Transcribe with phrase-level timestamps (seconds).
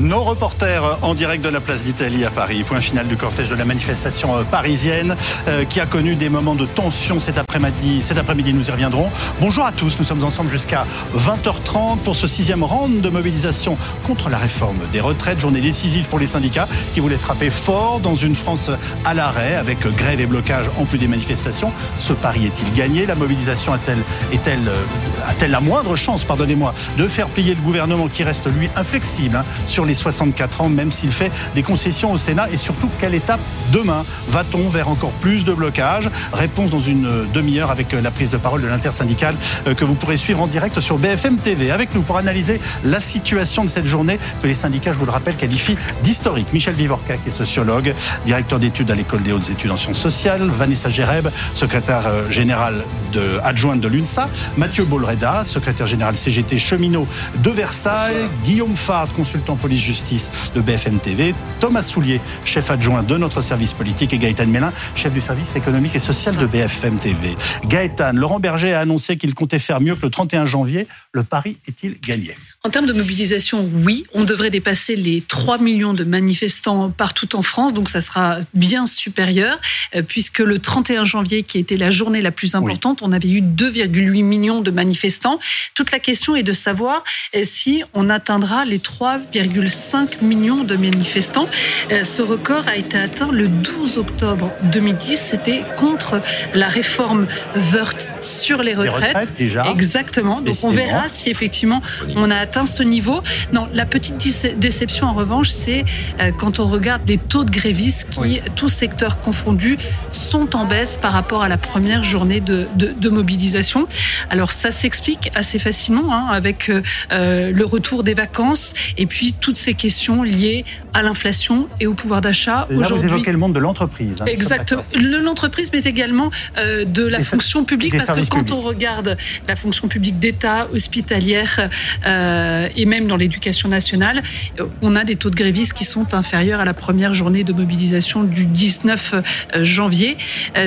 [0.00, 2.64] Nos reporters en direct de la place d'Italie à Paris.
[2.64, 5.14] Point final du cortège de la manifestation euh, parisienne
[5.46, 8.02] euh, qui a connu des moments de tension cet après-midi.
[8.02, 9.08] Cet après-midi, nous y reviendrons.
[9.40, 9.96] Bonjour à tous.
[10.00, 10.84] Nous sommes ensemble jusqu'à
[11.16, 15.38] 20h30 pour ce sixième round de mobilisation contre la réforme des retraites.
[15.38, 18.72] Journée décisive pour les syndicats qui voulaient frapper fort dans une France
[19.04, 21.72] à l'arrêt avec grève et blocage en plus des manifestations.
[21.98, 23.06] Ce pari est-il gagné?
[23.06, 24.02] La mobilisation a-t-elle
[24.32, 28.68] est-elle euh, a-t-elle la moindre chance, pardonnez-moi, de faire plier le gouvernement qui reste lui
[28.76, 32.88] inflexible hein, sur les 64 ans, même s'il fait des concessions au Sénat Et surtout,
[32.98, 33.40] quelle étape
[33.72, 38.36] demain Va-t-on vers encore plus de blocage Réponse dans une demi-heure avec la prise de
[38.36, 39.36] parole de l'intersyndicale
[39.66, 41.70] euh, que vous pourrez suivre en direct sur BFM TV.
[41.70, 45.10] Avec nous pour analyser la situation de cette journée que les syndicats, je vous le
[45.10, 46.52] rappelle, qualifient d'historique.
[46.52, 47.94] Michel Vivorca, qui est sociologue,
[48.24, 50.48] directeur d'études à l'école des hautes études en sciences sociales.
[50.48, 52.82] Vanessa Géreb, secrétaire euh, générale
[53.12, 54.28] de, adjointe de l'UNSA.
[54.56, 57.06] Mathieu Bolreda, secrétaire général CGT cheminot
[57.42, 58.28] de Versailles.
[58.44, 63.74] Guillaume Fard, consultant politique justice de BFM TV, Thomas Soulier, chef adjoint de notre service
[63.74, 67.36] politique, et Gaëtan Mélin, chef du service économique et social de BFM TV.
[67.66, 70.86] Gaëtan, Laurent Berger a annoncé qu'il comptait faire mieux que le 31 janvier.
[71.12, 72.34] Le pari est-il gagné?
[72.66, 77.42] En termes de mobilisation, oui, on devrait dépasser les 3 millions de manifestants partout en
[77.42, 79.60] France, donc ça sera bien supérieur,
[79.94, 83.42] euh, puisque le 31 janvier, qui était la journée la plus importante, on avait eu
[83.42, 85.38] 2,8 millions de manifestants.
[85.74, 87.04] Toute la question est de savoir
[87.36, 91.48] euh, si on atteindra les 3,5 millions de manifestants.
[91.92, 96.22] Euh, ce record a été atteint le 12 octobre 2010, c'était contre
[96.54, 97.26] la réforme
[97.56, 99.36] Wörth sur les retraites.
[99.36, 99.66] déjà.
[99.70, 101.82] Exactement, donc on verra si effectivement
[102.16, 103.22] on a atteint ce niveau.
[103.52, 104.16] Non, la petite
[104.58, 105.84] déception en revanche, c'est
[106.20, 109.78] euh, quand on regarde les taux de grévistes qui, tous secteurs confondus,
[110.10, 112.68] sont en baisse par rapport à la première journée de,
[113.08, 113.86] mobilisation.
[114.30, 116.82] Alors ça s'explique assez facilement hein, avec euh,
[117.12, 121.94] euh, le retour des vacances et puis toutes ces questions liées à l'inflation et au
[121.94, 122.66] pouvoir d'achat.
[122.70, 124.22] Aujourd'hui, vous évoquez le monde de l'entreprise.
[124.22, 129.16] Hein, Exactement, l'entreprise, mais également de la fonction publique, parce que quand on regarde
[129.46, 131.68] la fonction publique d'État, hospitalière,
[132.06, 132.43] euh,
[132.76, 134.22] et même dans l'éducation nationale,
[134.60, 137.52] euh, on a des taux de grévistes qui sont inférieurs à la première journée de
[137.52, 140.16] mobilisation du 19 euh, janvier.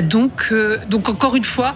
[0.04, 0.54] Donc,
[0.90, 1.74] donc encore une fois,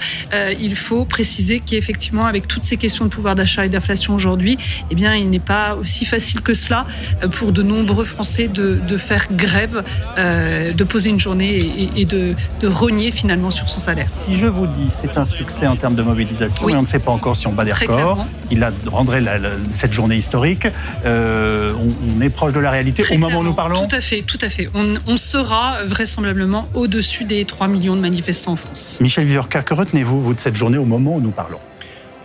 [0.60, 4.58] il faut préciser qu'effectivement, avec toutes ces questions de pouvoir d'achat et d'inflation aujourd'hui,
[4.90, 6.86] eh bien, il n'est pas aussi facile que cela
[7.34, 9.84] pour de nombreux Français de, de faire grève,
[10.18, 14.08] de poser une journée et, de, de, rogner finalement sur son salaire.
[14.08, 17.00] Si je vous dis c'est un succès en termes de mobilisation, et on ne sait
[17.00, 19.40] pas encore si on bat les records, il a, rendrait la,
[19.74, 20.68] cette journée historique.
[21.06, 24.22] Euh, on, est proche de la réalité au moment où nous parlons Tout à fait,
[24.22, 24.70] tout à fait.
[24.74, 28.98] On, sera vraisemblablement au-dessus des 3 millions de manifestants en France.
[29.02, 31.60] Michel Viorca, que retenez-vous, vous, de cette journée au moment où nous parlons?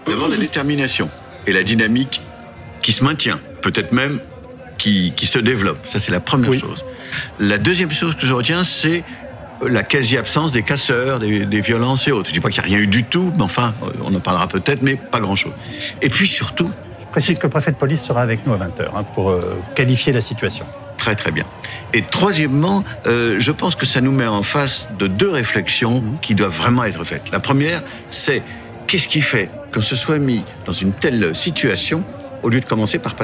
[0.07, 1.09] D'abord, la détermination
[1.47, 2.21] et la dynamique
[2.83, 4.21] qui se maintient, peut-être même
[4.79, 5.79] qui, qui, se développe.
[5.87, 6.85] Ça, c'est la première chose.
[7.39, 9.05] La deuxième chose que je retiens, c'est
[9.63, 12.29] la quasi-absence des casseurs, des, violences et autres.
[12.29, 14.49] Je dis pas qu'il n'y a rien eu du tout, mais enfin, on en parlera
[14.49, 15.53] peut-être, mais pas grand-chose.
[16.03, 16.67] Et puis surtout...
[17.17, 20.13] Précise que le préfet de police sera avec nous à 20h hein, pour euh, qualifier
[20.13, 20.67] la situation.
[20.99, 21.45] Très très bien.
[21.95, 26.35] Et troisièmement, euh, je pense que ça nous met en face de deux réflexions qui
[26.35, 27.31] doivent vraiment être faites.
[27.33, 28.43] La première, c'est
[28.87, 32.05] qu'est-ce qui fait qu'on se soit mis dans une telle situation
[32.43, 33.15] au lieu de commencer par,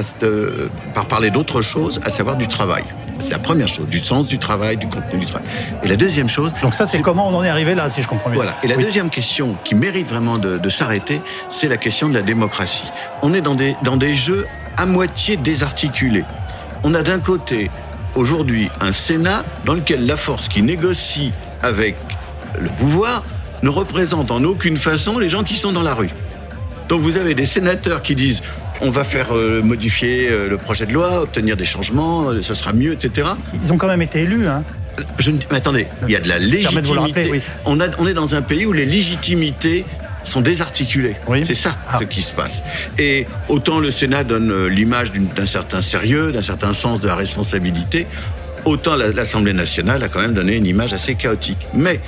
[0.93, 2.83] par parler d'autre chose, à savoir du travail.
[3.19, 5.47] C'est la première chose, du sens du travail, du contenu du travail.
[5.83, 6.51] Et la deuxième chose...
[6.61, 8.35] Donc ça, c'est comment on en est arrivé là, si je comprends bien.
[8.35, 8.55] Voilà.
[8.63, 12.21] Et la deuxième question qui mérite vraiment de, de s'arrêter, c'est la question de la
[12.21, 12.91] démocratie.
[13.21, 14.45] On est dans des, dans des jeux
[14.77, 16.25] à moitié désarticulés.
[16.83, 17.69] On a d'un côté,
[18.15, 21.31] aujourd'hui, un Sénat dans lequel la force qui négocie
[21.61, 21.95] avec
[22.59, 23.23] le pouvoir
[23.61, 26.09] ne représente en aucune façon les gens qui sont dans la rue.
[26.89, 28.41] Donc vous avez des sénateurs qui disent
[28.81, 32.53] on va faire euh, modifier euh, le projet de loi, obtenir des changements, euh, ce
[32.53, 33.29] sera mieux, etc.
[33.61, 34.63] Ils ont quand même été élus, hein
[35.17, 37.41] je mais attendez, il y a de la légitimité.
[37.65, 39.85] on, a, on est dans un pays où les légitimités
[40.23, 41.15] sont désarticulées.
[41.43, 41.97] C'est ça ah.
[41.99, 42.61] ce qui se passe.
[42.99, 48.05] Et autant le Sénat donne l'image d'un certain sérieux, d'un certain sens de la responsabilité,
[48.65, 51.67] autant l'Assemblée nationale a quand même donné une image assez chaotique.
[51.73, 51.99] Mais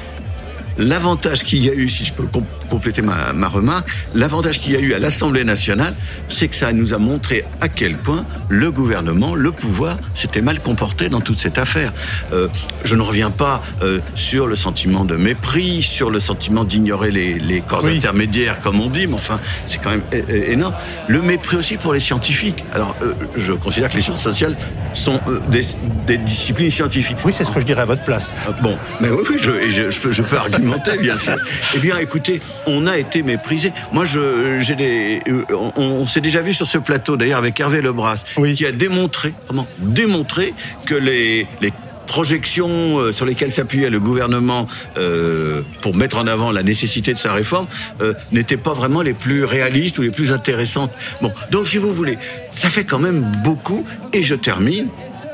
[0.77, 2.27] L'avantage qu'il y a eu, si je peux
[2.69, 5.94] compléter ma, ma remarque, l'avantage qu'il y a eu à l'Assemblée nationale,
[6.27, 10.60] c'est que ça nous a montré à quel point le gouvernement, le pouvoir, s'était mal
[10.60, 11.94] comporté dans toute cette affaire.
[12.33, 12.48] Euh,
[12.83, 17.39] je ne reviens pas euh, sur le sentiment de mépris, sur le sentiment d'ignorer les,
[17.39, 20.74] les corps intermédiaires, comme on dit, mais enfin, c'est quand même énorme.
[21.07, 22.63] Le mépris aussi pour les scientifiques.
[22.74, 24.57] Alors, euh, je considère que les sciences sociales
[24.94, 25.62] sont euh, des,
[26.06, 27.18] des, disciplines scientifiques.
[27.24, 28.33] Oui, c'est ce que je dirais à votre place.
[28.62, 30.65] Bon, mais oui, oui je, je, je peux argumenter
[31.00, 31.36] bien sûr.
[31.76, 33.72] Eh bien, écoutez, on a été méprisé.
[33.92, 35.44] Moi, je, j'ai des, euh,
[35.76, 38.24] on, s'est déjà vu sur ce plateau, d'ailleurs, avec Hervé Lebras,
[38.56, 40.54] qui a démontré, comment, démontré
[40.86, 41.72] que les, les
[42.06, 44.68] projections euh, sur lesquelles s'appuyait le gouvernement
[44.98, 47.68] euh, pour mettre en avant la nécessité de sa réforme
[48.02, 50.92] euh, n'étaient pas vraiment les plus réalistes ou les plus intéressantes.
[51.22, 52.18] Bon, donc si vous voulez,
[52.52, 53.86] ça fait quand même beaucoup.
[54.14, 54.88] Et je termine.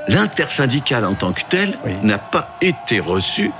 [0.07, 3.51] L'intersyndicale en tant que tel n'a pas été reçu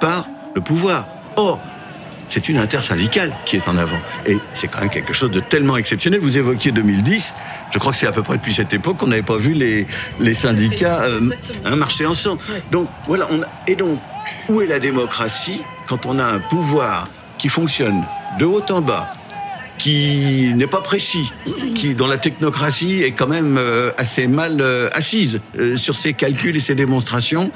[0.00, 1.06] par le pouvoir.
[1.36, 1.60] Or,
[2.28, 4.00] c'est une intersyndicale qui est en avant.
[4.26, 6.18] Et c'est quand même quelque chose de tellement exceptionnel.
[6.20, 7.34] Vous évoquiez 2010.
[7.70, 9.86] Je crois que c'est à peu près depuis cette époque qu'on n'avait pas vu les,
[10.18, 12.40] les syndicats euh, marcher ensemble.
[12.72, 13.28] Donc, voilà.
[13.30, 14.00] On et donc,
[14.48, 18.02] où est la démocratie quand on a un pouvoir qui fonctionne
[18.38, 19.12] de haut en bas,
[19.78, 21.32] qui n'est pas précis,
[21.74, 26.14] qui dans la technocratie est quand même euh, assez mal euh, assise euh, sur ses
[26.14, 27.50] calculs et ses démonstrations,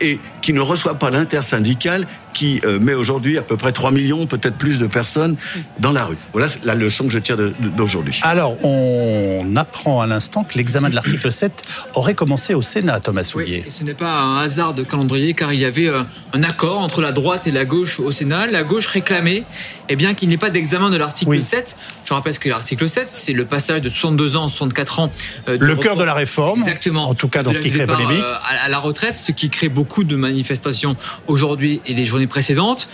[0.00, 4.56] et qui ne reçoit pas l'intersyndicale qui met aujourd'hui à peu près 3 millions, peut-être
[4.56, 5.36] plus de personnes
[5.78, 6.16] dans la rue.
[6.32, 7.36] Voilà la leçon que je tire
[7.76, 8.20] d'aujourd'hui.
[8.22, 11.64] Alors, on apprend à l'instant que l'examen de l'article 7
[11.94, 13.60] aurait commencé au Sénat, Thomas Soulier.
[13.60, 15.90] Oui, et ce n'est pas un hasard de calendrier, car il y avait
[16.32, 18.46] un accord entre la droite et la gauche au Sénat.
[18.46, 19.44] La gauche réclamait
[19.88, 21.76] eh bien, qu'il n'y ait pas d'examen de l'article 7.
[22.04, 25.10] Je rappelle que l'article 7, c'est le passage de 62 ans à 64 ans.
[25.48, 26.60] Euh, le cœur de la réforme.
[26.60, 27.08] Exactement.
[27.08, 28.22] En tout cas, dans ce qui crée polémique.
[28.22, 30.96] Euh, à la retraite, ce qui crée beaucoup de manifestations
[31.26, 32.88] aujourd'hui et les journées précédentes.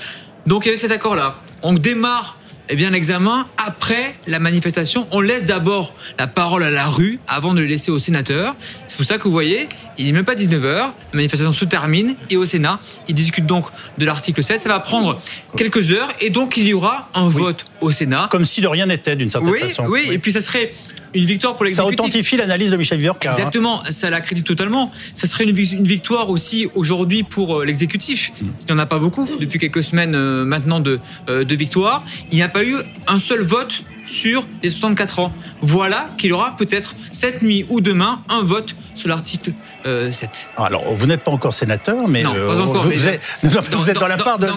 [0.47, 1.37] Donc, il y avait cet accord-là.
[1.63, 2.39] On démarre
[2.69, 5.09] eh bien l'examen après la manifestation.
[5.11, 8.55] On laisse d'abord la parole à la rue avant de le laisser au sénateur.
[8.87, 12.15] C'est pour ça que vous voyez, il n'est même pas 19h, la manifestation se termine
[12.31, 12.79] et au Sénat,
[13.09, 13.67] ils discutent donc
[13.99, 14.61] de l'article 7.
[14.61, 15.21] Ça va prendre
[15.57, 18.29] quelques heures et donc il y aura un vote au Sénat.
[18.31, 19.87] Comme si de rien n'était d'une certaine façon.
[19.89, 20.71] Oui, oui, et puis ça serait
[21.15, 21.97] une victoire pour l'exécutif.
[21.97, 23.31] Ça authentifie l'analyse de Michel Viorca.
[23.31, 23.33] Hein.
[23.33, 24.93] Exactement, ça l'accrédite totalement.
[25.15, 28.33] Ça serait une, victoire aussi aujourd'hui pour euh, l'exécutif.
[28.41, 28.47] Mm.
[28.61, 32.05] Il n'y en a pas beaucoup depuis quelques semaines euh, maintenant de, euh, de victoire.
[32.31, 35.33] Il n'y a pas eu un seul vote sur les 64 ans.
[35.61, 39.53] Voilà qu'il y aura peut-être cette nuit ou demain un vote sur l'article
[39.85, 39.87] 7.
[39.87, 40.11] Euh,
[40.57, 43.57] Alors, vous n'êtes pas encore sénateur, mais, non, pas euh, encore, vous, êtes, vous,
[43.91, 44.49] êtes, dans, la part de,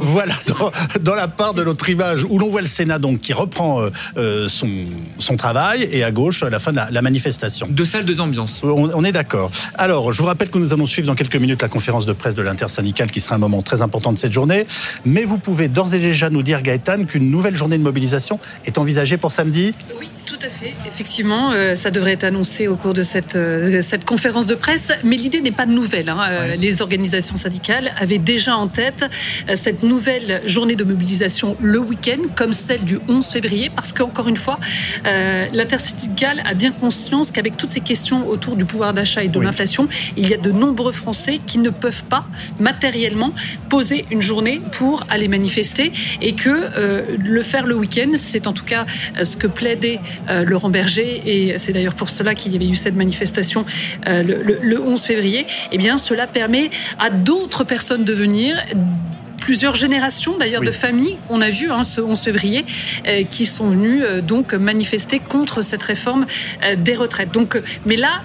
[0.00, 0.34] voilà
[1.00, 3.82] dans, la part de notre image où l'on voit le Sénat donc qui reprend
[4.16, 4.68] euh, son,
[5.18, 7.66] son travail et à gauche à la fin de la, manifestation.
[7.70, 8.60] Deux salles, deux ambiances.
[8.62, 9.50] On, on est d'accord.
[9.74, 12.34] Alors, je vous rappelle que nous allons suivre dans quelques minutes la conférence de presse
[12.34, 14.66] de l'intersyndicale qui sera un moment très important de cette journée.
[15.04, 18.78] Mais vous pouvez d'ores et déjà nous dire, Gaëtan, qu'une nouvelle journée de mobilisation est
[18.88, 19.74] envisagée pour samedi?
[19.98, 20.74] Oui, tout à fait.
[20.86, 23.36] Effectivement, ça devrait être annoncé au cours de cette
[23.82, 26.08] cette conférence de presse, mais l'idée n'est pas nouvelle.
[26.08, 26.18] Hein.
[26.28, 29.04] Euh, les organisations syndicales avaient déjà en tête
[29.48, 34.28] euh, cette nouvelle journée de mobilisation le week-end, comme celle du 11 février, parce qu'encore
[34.28, 34.58] une fois,
[35.06, 39.40] euh, l'intersyndicale a bien conscience qu'avec toutes ces questions autour du pouvoir d'achat et de
[39.40, 42.26] l'inflation, il y a de nombreux Français qui ne peuvent pas
[42.60, 43.32] matériellement
[43.68, 48.64] poser une journée pour aller manifester et que le faire le week-end, c'est en tout
[48.64, 48.77] cas
[49.22, 50.00] ce que plaidait
[50.46, 51.22] Laurent Berger.
[51.24, 53.64] Et c'est d'ailleurs pour cela qu'il y avait eu cette manifestation
[54.06, 58.56] euh, le, 11 février, eh bien, cela permet à d'autres personnes de venir
[59.48, 62.66] plusieurs générations d'ailleurs de familles, on a vu hein, ce 11 février,
[63.06, 66.26] euh, qui sont venues euh, donc manifester contre cette réforme
[66.62, 67.32] euh, des retraites.
[67.32, 68.20] Donc, mais là,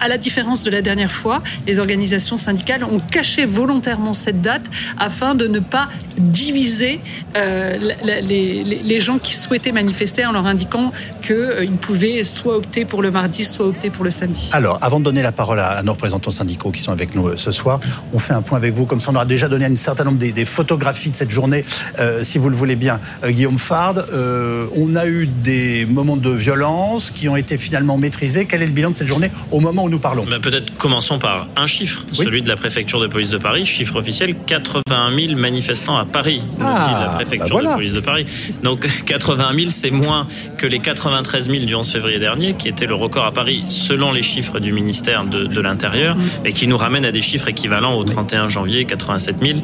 [0.00, 4.62] à la différence de la dernière fois, les organisations syndicales ont caché volontairement cette date
[4.96, 6.98] afin de ne pas diviser
[7.34, 13.44] les, gens qui souhaitaient manifester en leur indiquant qu'ils pouvaient soit opter pour le mardi,
[13.44, 14.48] soit opter pour le samedi.
[14.54, 17.52] Alors, avant de donner la parole à, nos représentants syndicaux qui sont avec nous ce
[17.52, 17.80] soir,
[18.14, 20.18] on fait un point avec vous, comme ça on aura déjà donné un certain nombre
[20.18, 21.64] des, des photographie de cette journée,
[21.98, 23.96] euh, si vous le voulez bien, euh, Guillaume Fard.
[24.12, 28.46] Euh, on a eu des moments de violence qui ont été finalement maîtrisés.
[28.46, 30.24] Quel est le bilan de cette journée au moment où nous parlons?
[30.24, 33.96] Ben, Peut-être commençons par un chiffre, celui de la préfecture de police de Paris, chiffre
[33.96, 34.82] officiel 80
[35.14, 38.26] 000 manifestants à Paris, ah, la préfecture bah de police de Paris.
[38.62, 42.86] Donc 80 000, c'est moins que les 93 000 du 11 février dernier, qui était
[42.86, 47.04] le record à Paris selon les chiffres du ministère de, l'Intérieur, et qui nous ramène
[47.04, 49.58] à des chiffres équivalents au 31 janvier 87 000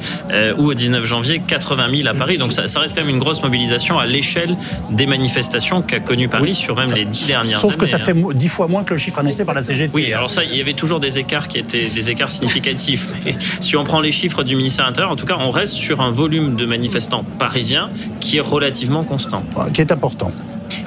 [0.58, 2.38] ou au 19 janvier, 80 000 à Paris.
[2.38, 4.56] Donc ça, reste quand même une grosse mobilisation à l'échelle
[4.90, 7.72] des manifestations qu'a connu Paris sur même les dix dernières Sauf années.
[7.72, 8.28] Sauf que ça fait hein.
[8.34, 9.92] dix fois moins que le chiffre annoncé par la CGT.
[9.94, 13.08] Oui, alors ça, il y avait toujours des écarts qui étaient des écarts significatifs.
[13.24, 16.00] Mais si on prend les chiffres du ministère intérieur, en tout cas, on reste sur
[16.00, 19.44] un volume de manifestants parisiens qui est relativement constant.
[19.74, 20.32] Qui est important.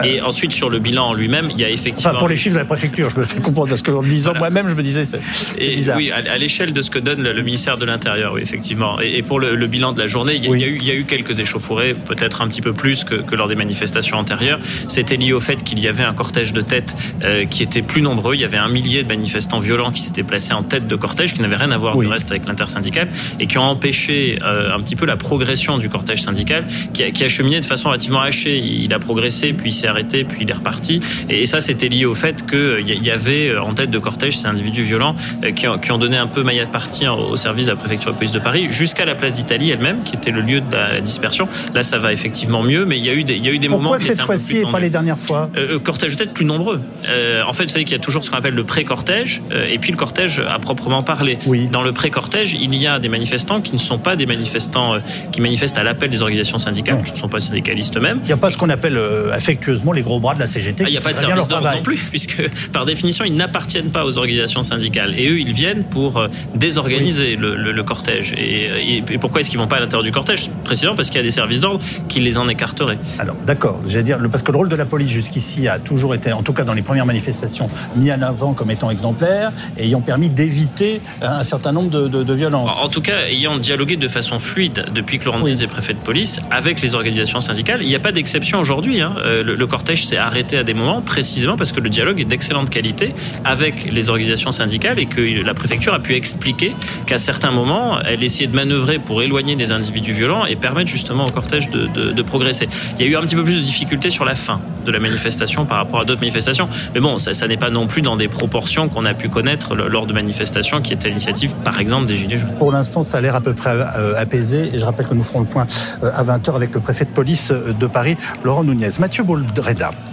[0.04, 2.12] Et ensuite, sur le bilan en lui-même, il y a effectivement.
[2.12, 4.70] Enfin, pour les chiffres de la préfecture, je me fais comprendre, parce qu'en disant moi-même,
[4.70, 5.20] je me disais, c'est
[5.58, 5.98] bizarre.
[5.98, 9.00] Oui, à, l'échelle de ce que donne le, ministère de l'Intérieur, oui, effectivement.
[9.00, 11.06] Et, pour le, bilan de la journée, il y, a, eu, il y a eu
[11.06, 14.60] quelques échauffourées, peut-être un petit peu plus que, que lors des manifestations antérieures.
[14.88, 18.02] C'était lié au fait qu'il y avait un cortège de tête euh, qui était plus
[18.02, 18.36] nombreux.
[18.36, 21.34] Il y avait un millier de manifestants violents qui s'étaient placés en tête de cortège,
[21.34, 23.10] qui n'avaient rien à voir du reste avec l'intersyndicale,
[23.40, 27.12] et qui ont empêché euh, un petit peu la progression du cortège syndical, qui a,
[27.12, 28.58] qui a cheminé de façon relativement hachée.
[28.58, 31.00] Il a progressé, puis il s'est arrêté, puis il est reparti.
[31.30, 34.48] Et, ça, c'était lié au fait qu'il y avait euh, en tête de cortège ces
[34.48, 35.16] individus violents
[35.56, 38.12] qui ont, qui ont donné un peu maillat de partie au service de la préfecture
[38.12, 41.02] de police de Paris, jusqu'à la place d'Italie elle-même, qui était le lieu de la
[41.02, 41.48] dispersion.
[41.74, 43.60] Là, ça va effectivement mieux, mais il y a eu des, il y a eu
[43.60, 45.50] des Pourquoi moments qui cette fois-ci et pas les dernières fois?
[45.58, 46.82] Euh, Cortège peut-être plus nombreux.
[47.08, 49.68] Euh, en fait, vous savez qu'il y a toujours ce qu'on appelle le pré-cortège euh,
[49.70, 51.38] et puis le cortège à proprement parler.
[51.46, 51.68] Oui.
[51.72, 55.00] Dans le pré-cortège, il y a des manifestants qui ne sont pas des manifestants euh,
[55.32, 58.20] qui manifestent à l'appel des organisations syndicales, qui ne sont pas syndicalistes eux-mêmes.
[58.24, 59.32] Il n'y a pas ce qu'on appelle euh,
[59.64, 60.84] affectueusement les gros bras de la CGT.
[60.84, 63.92] Ah, il n'y a pas de service d'ordre non plus, puisque par définition, ils n'appartiennent
[63.92, 65.14] pas aux organisations syndicales.
[65.18, 68.34] Et eux, ils viennent pour désorganiser le, le, le, cortège.
[68.38, 70.50] Et, et, et pourquoi est-ce qu'ils vont pas à l'intérieur du cortège?
[70.64, 72.98] Précisément parce qu'il y a des services d'ordre qui les en écarteraient.
[73.20, 73.80] Alors, d'accord.
[73.88, 76.54] J'allais dire, parce que le rôle de la police jusqu'ici a toujours été, en tout
[76.54, 81.02] cas dans les premières manifestations, mis en avant comme étant exemplaire et ayant permis d'éviter
[81.22, 82.82] un certain nombre de, de, de, violences.
[82.84, 85.62] En tout cas, ayant dialogué de façon fluide depuis que Laurent oui.
[85.62, 89.02] est préfet de police avec les organisations syndicales, il n'y a pas d'exception aujourd'hui.
[89.02, 89.14] Hein.
[89.24, 92.70] Le, le, cortège s'est arrêté à des moments précisément parce que le dialogue est d'excellente
[92.70, 98.00] qualité avec les organisations syndicales et que la préfecture a pu expliquer qu'à certains moments,
[98.02, 102.24] elle essayait de manœuvrer pour éloigner des individus violents et permettre justement au cortège de,
[102.24, 102.70] progresser.
[102.98, 105.00] Il y a eu un petit peu plus de difficultés sur la fin de la
[105.00, 106.70] manifestation par rapport à d'autres manifestations.
[106.94, 110.08] Mais bon, ça, n'est pas non plus dans des proportions qu'on a pu connaître lors
[110.08, 112.56] de manifestations qui étaient l'initiative, par exemple, des Gilets jaunes.
[112.58, 113.76] Pour l'instant, ça a l'air à peu près
[114.18, 114.72] apaisé.
[114.74, 115.68] Et je rappelle que nous ferons le point
[116.02, 118.90] à 20h avec le préfet de police de Paris, Laurent Nunez.
[119.00, 119.24] Mathieu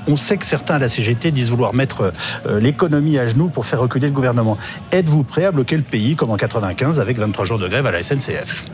[0.07, 2.13] On sait que certains à la CGT disent vouloir mettre
[2.61, 4.57] l'économie à genoux pour faire reculer le gouvernement.
[4.93, 7.91] Êtes-vous prêt à bloquer le pays comme en 95 avec 23 jours de grève à
[7.91, 8.65] la SNCF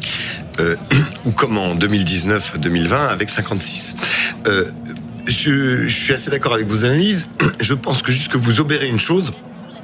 [0.61, 0.77] euh,
[1.25, 3.97] Ou comme en 2019-2020 avec 56
[4.47, 4.71] euh,
[5.27, 7.29] je, je, suis assez d'accord avec vos analyses.
[7.61, 9.33] Je pense que juste que vous obérez une chose,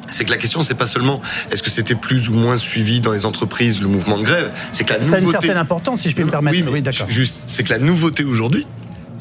[0.09, 3.13] c'est que la question, c'est pas seulement est-ce que c'était plus ou moins suivi dans
[3.13, 5.11] les entreprises le mouvement de grève, c'est que la ça nouveauté.
[5.11, 6.59] Ça a une certaine importance, si je peux me permettre.
[6.59, 7.09] Oui, oui d'accord.
[7.09, 8.67] Juste, c'est que la nouveauté aujourd'hui,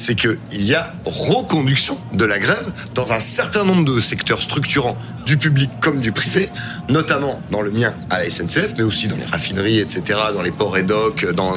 [0.02, 4.96] c'est qu'il y a reconduction de la grève dans un certain nombre de secteurs structurants
[5.26, 6.48] du public comme du privé,
[6.88, 10.50] notamment dans le mien à la SNCF, mais aussi dans les raffineries, etc., dans les
[10.50, 11.56] ports et docks, dans,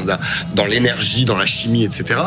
[0.53, 2.19] dans l'énergie, dans la chimie, etc.,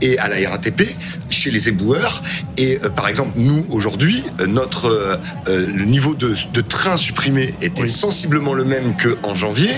[0.00, 0.82] et à la RATP,
[1.30, 2.22] chez les éboueurs.
[2.56, 7.82] Et euh, par exemple, nous, aujourd'hui, notre euh, le niveau de, de train supprimé était
[7.82, 7.88] oui.
[7.88, 9.70] sensiblement le même qu'en janvier,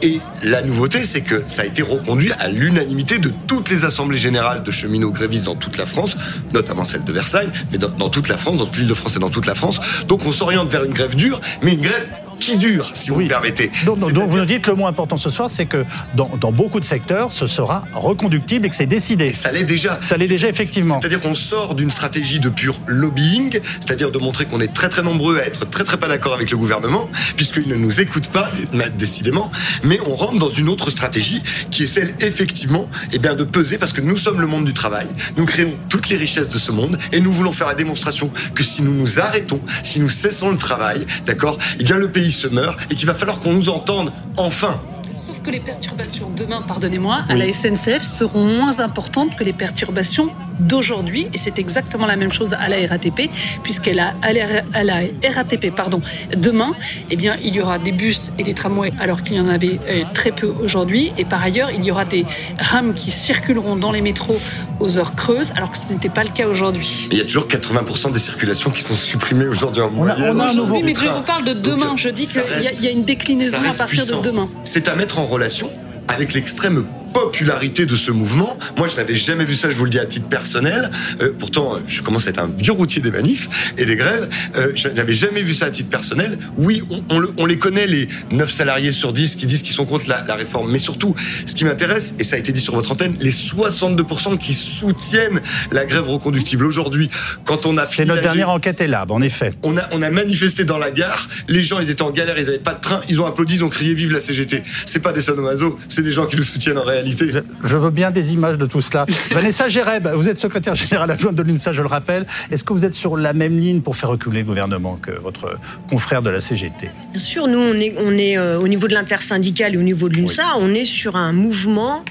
[0.00, 4.18] et la nouveauté, c'est que ça a été reconduit à l'unanimité de toutes les assemblées
[4.18, 6.16] générales de cheminots grévistes dans toute la France,
[6.52, 9.16] notamment celle de Versailles, mais dans, dans toute la France, dans toute l'île de France
[9.16, 9.80] et dans toute la France.
[10.06, 13.24] Donc on s'oriente vers une grève dure, mais une grève qui dure, si vous oui.
[13.24, 13.70] me permettez.
[13.84, 16.80] Donc, donc vous nous dites le mot important ce soir, c'est que dans, dans, beaucoup
[16.80, 19.26] de secteurs, ce sera reconductible et que c'est décidé.
[19.26, 19.98] Et ça l'est déjà.
[20.00, 21.00] Ça l'est déjà, effectivement.
[21.00, 25.02] C'est-à-dire qu'on sort d'une stratégie de pur lobbying, c'est-à-dire de montrer qu'on est très très
[25.02, 28.50] nombreux à être très très pas d'accord avec le gouvernement, puisqu'il ne nous écoute pas,
[28.96, 29.50] décidément,
[29.82, 33.78] mais on rentre dans une autre stratégie qui est celle, effectivement, eh bien, de peser,
[33.78, 36.72] parce que nous sommes le monde du travail, nous créons toutes les richesses de ce
[36.72, 40.50] monde, et nous voulons faire la démonstration que si nous nous arrêtons, si nous cessons
[40.50, 43.68] le travail, d'accord, eh bien le pays se meurt et qu'il va falloir qu'on nous
[43.68, 44.80] entende enfin.
[45.16, 47.32] Sauf que les perturbations demain, pardonnez-moi, oui.
[47.32, 52.32] à la SNCF seront moins importantes que les perturbations d'aujourd'hui et c'est exactement la même
[52.32, 53.30] chose à la RATP
[53.62, 55.00] puisqu'elle a à la, à la
[55.34, 56.00] RATP pardon
[56.36, 56.72] demain
[57.10, 59.80] eh bien il y aura des bus et des tramways alors qu'il y en avait
[59.88, 62.24] euh, très peu aujourd'hui et par ailleurs il y aura des
[62.58, 64.38] rames qui circuleront dans les métros
[64.80, 67.08] aux heures creuses alors que ce n'était pas le cas aujourd'hui.
[67.10, 70.16] Il y a toujours 80% des circulations qui sont supprimées aujourd'hui en moyenne.
[70.20, 72.08] On a, on a un nouveau oui, mais je vous parle de demain, Donc, je
[72.08, 74.20] dis qu'il y, y, a une déclinaison à partir puissant.
[74.20, 74.48] de demain.
[74.64, 75.70] C'est à mettre en relation
[76.08, 78.58] avec l'extrême popularité de ce mouvement.
[78.76, 80.90] Moi, je n'avais jamais vu ça, je vous le dis à titre personnel.
[81.22, 84.28] Euh, pourtant, je commence à être un vieux routier des manifs et des grèves.
[84.56, 86.38] Euh, je n'avais jamais vu ça à titre personnel.
[86.58, 89.86] Oui, on, on, on, les connaît, les 9 salariés sur 10 qui disent qu'ils sont
[89.86, 90.70] contre la, la, réforme.
[90.70, 91.14] Mais surtout,
[91.46, 95.40] ce qui m'intéresse, et ça a été dit sur votre antenne, les 62% qui soutiennent
[95.70, 96.66] la grève reconductible.
[96.66, 97.08] Aujourd'hui,
[97.44, 97.86] quand on a...
[97.86, 99.54] C'est notre dernière enquête est là, en effet.
[99.62, 102.46] On a, on a manifesté dans la gare, les gens, ils étaient en galère, ils
[102.46, 104.62] n'avaient pas de train, ils ont applaudi, ils ont crié «Vive la CGT».
[104.86, 107.28] C'est pas des sadomaso, c'est des gens qui nous soutiennent en réalité.
[107.28, 109.06] Je, je, veux bien des images de tout cela.
[109.30, 112.26] Vanessa Géreb, vous êtes secrétaire générale adjointe de l'UNSA, je le rappelle.
[112.50, 115.58] Est-ce que vous êtes sur la même ligne pour faire reculer le gouvernement que votre
[115.88, 118.94] confrère de la CGT Bien sûr, nous, on est, on est euh, au niveau de
[118.94, 120.62] l'intersyndical et au niveau de l'UNSA, oui.
[120.62, 122.04] on est sur un mouvement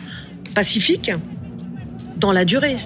[0.54, 1.12] pacifique
[2.18, 2.78] dans la durée.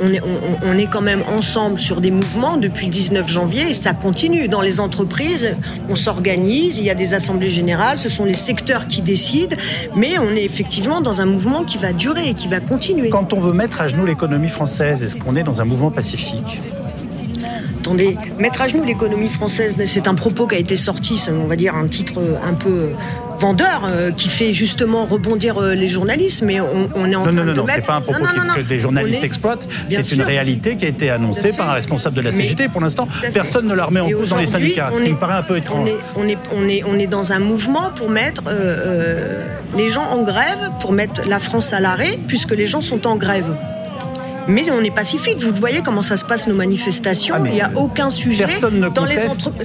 [0.00, 4.48] On est, quand même ensemble sur des mouvements depuis le 19 janvier et ça continue.
[4.48, 5.54] Dans les entreprises,
[5.88, 9.56] on s'organise, il y a des assemblées générales, ce sont les secteurs qui décident,
[9.94, 13.10] mais on est effectivement dans un mouvement qui va durer et qui va continuer.
[13.10, 16.60] Quand on veut mettre à genoux l'économie française, est-ce qu'on est dans un mouvement pacifique?
[17.86, 21.54] Attendez, mettre à genoux l'économie française, c'est un propos qui a été sorti, on va
[21.54, 22.88] dire un titre un peu
[23.38, 27.32] vendeur euh, qui fait justement rebondir euh, les journalistes, mais on, on est en non,
[27.32, 30.76] train non, de non, c'est pas un propos que des journalistes exploitent, c'est une réalité
[30.76, 32.68] qui a été annoncée par un responsable de la CGT.
[32.70, 35.34] Pour l'instant, personne ne la remet en cause dans les syndicats, ce qui me paraît
[35.34, 35.88] un peu étrange.
[36.16, 39.44] On est, on est, on est, dans un mouvement pour mettre euh,
[39.76, 43.14] les gens en grève, pour mettre la France à l'arrêt, puisque les gens sont en
[43.14, 43.56] grève.
[44.48, 45.40] Mais on est pacifique.
[45.40, 47.34] Vous voyez comment ça se passe nos manifestations.
[47.38, 48.46] Ah, il n'y a aucun sujet
[48.94, 49.16] dans, les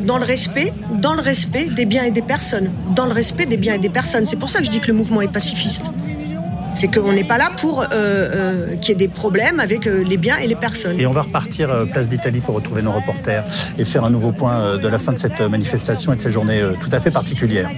[0.01, 2.71] dans le respect, dans le respect des biens et des personnes.
[2.95, 4.25] Dans le respect des biens et des personnes.
[4.25, 5.85] C'est pour ça que je dis que le mouvement est pacifiste.
[6.73, 10.03] C'est qu'on n'est pas là pour euh, euh, qu'il y ait des problèmes avec euh,
[10.05, 10.99] les biens et les personnes.
[10.99, 13.43] Et on va repartir place d'Italie pour retrouver nos reporters
[13.77, 16.63] et faire un nouveau point de la fin de cette manifestation et de cette journée
[16.79, 17.69] tout à fait particulière.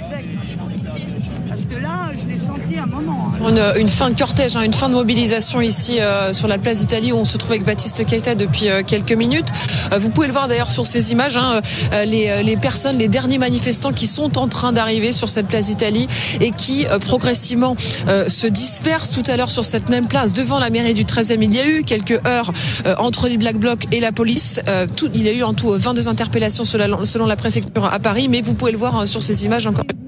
[3.46, 7.12] Une, fin de cortège, hein, une fin de mobilisation ici euh, sur la place d'Italie
[7.12, 9.50] où on se trouve avec Baptiste Keita depuis euh, quelques minutes.
[9.92, 11.62] Euh, vous pouvez le voir d'ailleurs sur ces images, hein,
[12.06, 16.08] les, personnes, les derniers manifestants qui sont en train d'arriver sur cette place d'Italie
[16.40, 17.76] et qui progressivement
[18.08, 21.38] se dispersent tout à l'heure sur cette même place devant la mairie du 13e.
[21.42, 22.52] Il y a eu quelques heures
[22.98, 24.62] entre les Black Blocs et la police.
[24.96, 28.42] Tout, il y a eu en tout 22 interpellations selon la préfecture à Paris, mais
[28.42, 30.03] vous pouvez le voir hein, sur ces images encore euh,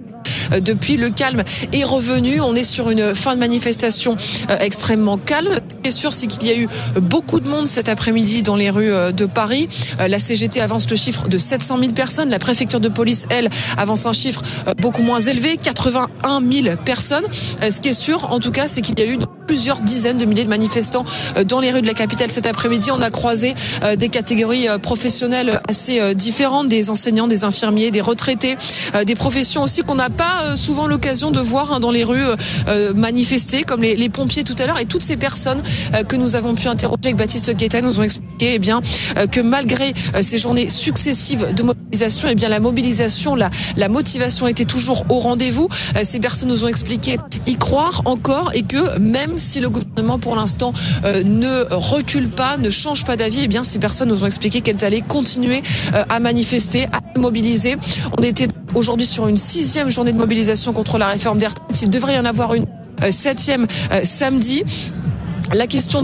[0.51, 0.97] depuis.
[0.97, 2.41] Le calme est revenu.
[2.41, 4.15] On est sur une fin de manifestation
[4.49, 5.59] euh, extrêmement calme.
[5.69, 6.67] Ce qui est sûr, c'est qu'il y a eu
[6.99, 9.67] beaucoup de monde cet après-midi dans les rues euh, de Paris.
[9.99, 12.29] La CGT avance le chiffre de 700 000 personnes.
[12.29, 14.41] La préfecture de police, elle, avance un chiffre
[14.77, 17.25] beaucoup moins élevé, 81 000 personnes.
[17.61, 20.25] Ce qui est sûr, en tout cas, c'est qu'il y a eu plusieurs dizaines de
[20.25, 21.05] milliers de manifestants
[21.45, 22.89] dans les rues de la capitale cet après-midi.
[22.91, 23.53] On a croisé
[23.97, 28.57] des catégories professionnelles assez différentes, des enseignants, des infirmiers, des retraités,
[29.05, 32.25] des professions aussi qu'on n'a pas euh, souvent l'occasion de voir hein, dans les rues
[32.25, 32.35] euh,
[32.67, 35.61] euh, manifester, comme les, pompiers tout à l'heure, et toutes ces personnes
[36.07, 38.81] que nous avons pu interroger avec Baptiste Guetta nous ont expliqué eh bien
[39.31, 44.65] que malgré ces journées successives de mobilisation, eh bien la mobilisation, la, la motivation était
[44.65, 45.67] toujours au rendez-vous.
[46.03, 50.35] Ces personnes nous ont expliqué y croire encore et que même si le gouvernement pour
[50.35, 50.71] l'instant
[51.03, 54.85] ne recule pas, ne change pas d'avis, eh bien ces personnes nous ont expliqué qu'elles
[54.85, 57.75] allaient continuer à manifester, à mobiliser.
[58.17, 60.24] On était aujourd'hui sur une sixième journée de mobilisation
[60.73, 61.47] contre la réforme des.
[61.81, 62.65] Il devrait y en avoir une
[63.03, 64.63] euh, septième euh, samedi.
[65.53, 66.01] La question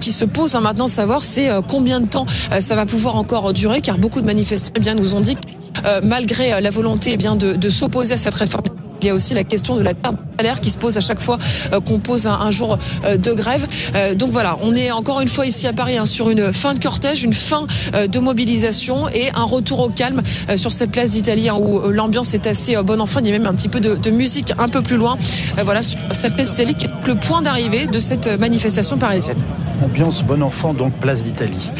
[0.00, 2.26] qui se pose hein, maintenant, savoir, c'est euh, combien de temps
[2.60, 6.04] ça va pouvoir encore durer, car beaucoup de manifestants eh bien, nous ont dit que
[6.04, 9.76] malgré la volonté eh de s'opposer à cette réforme il y a aussi la question
[9.76, 11.38] de la perte de salaire qui se pose à chaque fois
[11.72, 13.66] euh, qu'on pose un, jour euh, de grève.
[13.94, 16.74] Euh, donc voilà, on est encore une fois ici à Paris hein, sur une fin
[16.74, 20.22] de cortège, une fin de mobilisation et un retour au calme
[20.56, 23.20] sur cette place d'Italie hein, où l'ambiance est assez bonne enfant.
[23.20, 25.16] Il y a même un petit peu de, musique un peu plus loin.
[25.64, 29.38] voilà, sur cette place d'Italie qui est le point d'arrivée de cette manifestation parisienne.
[29.82, 31.70] Ambiance bon enfant, donc place d'Italie.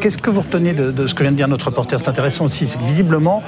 [0.00, 1.98] Qu'est-ce que vous retenez de, ce que vient de dire notre reporter?
[1.98, 3.42] C'est intéressant aussi, c'est que visiblement,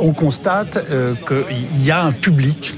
[0.00, 0.84] on constate
[1.26, 2.76] qu'il il y a un public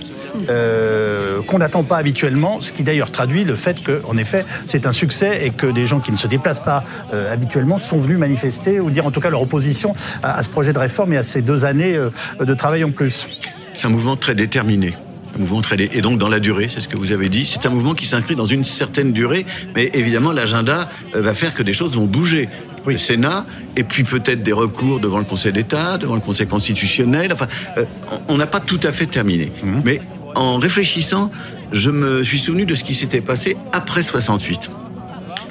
[0.48, 4.92] euh, qu'on n'attend pas habituellement, ce qui d'ailleurs traduit le fait qu'en effet c'est un
[4.92, 8.80] succès et que des gens qui ne se déplacent pas euh, habituellement sont venus manifester
[8.80, 11.42] ou dire en tout cas leur opposition à, ce projet de réforme et à ces
[11.42, 13.28] deux années euh, de travail en plus.
[13.74, 14.94] C'est un mouvement très déterminé.
[15.38, 17.46] Mouvement très et donc dans la durée, c'est ce que vous avez dit.
[17.46, 21.62] C'est un mouvement qui s'inscrit dans une certaine durée, mais évidemment l'agenda va faire que
[21.62, 22.50] des choses vont bouger
[22.90, 27.32] le Sénat, et puis peut-être des recours devant le Conseil d'État, devant le Conseil constitutionnel.
[27.32, 27.46] Enfin,
[27.78, 27.84] euh,
[28.28, 29.52] on n'a pas tout à fait terminé.
[29.62, 29.82] Mhm.
[29.84, 30.00] Mais
[30.34, 31.30] en réfléchissant,
[31.70, 34.70] je me suis souvenu de ce qui s'était passé après 68.